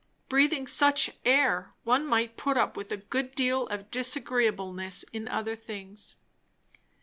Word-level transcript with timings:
Breathing 0.29 0.65
such 0.65 1.11
air, 1.23 1.73
one 1.83 2.07
might 2.07 2.35
put 2.35 2.57
up 2.57 2.75
with 2.75 2.91
a 2.91 2.97
good 2.97 3.35
deal 3.35 3.67
of 3.67 3.91
disagreeableness 3.91 5.03
in 5.13 5.27
other 5.27 5.55
things. 5.55 6.15